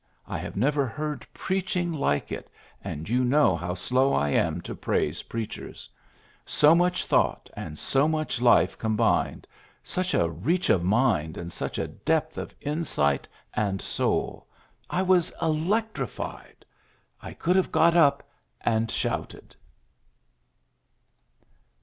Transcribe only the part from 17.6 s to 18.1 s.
got